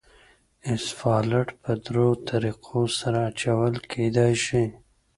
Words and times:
اسفالټ 0.73 1.47
په 1.61 1.71
دریو 1.85 2.09
طریقو 2.29 2.81
سره 2.99 3.19
اچول 3.29 3.73
کېدای 3.91 4.33
شي 4.45 4.63